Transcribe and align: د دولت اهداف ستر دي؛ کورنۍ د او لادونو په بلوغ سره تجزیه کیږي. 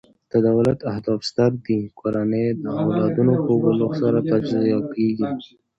د 0.31 0.33
دولت 0.47 0.79
اهداف 0.91 1.21
ستر 1.29 1.51
دي؛ 1.65 1.79
کورنۍ 1.99 2.45
د 2.61 2.65
او 2.79 2.87
لادونو 2.99 3.33
په 3.45 3.53
بلوغ 3.61 3.91
سره 4.03 4.19
تجزیه 4.31 4.79
کیږي. 4.93 5.29